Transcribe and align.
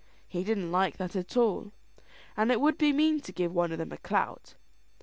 He 0.27 0.43
didn't 0.43 0.71
like 0.71 0.97
that 0.97 1.15
at 1.15 1.37
all, 1.37 1.71
and 2.35 2.51
it 2.51 2.59
would 2.59 2.75
be 2.79 2.91
mean 2.91 3.21
to 3.21 3.31
give 3.31 3.53
one 3.53 3.71
of 3.71 3.77
them 3.77 3.91
a 3.91 3.97
clout. 3.97 4.55